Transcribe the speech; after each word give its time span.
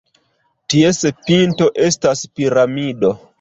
Ties 0.73 1.01
pinto 1.27 1.67
estas 1.89 2.25
piramido. 2.41 3.15